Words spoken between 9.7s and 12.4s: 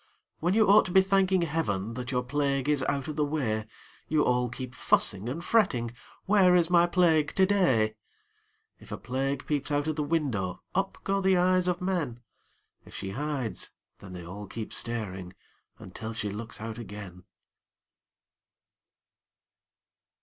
of the window, Up go the eyes of men;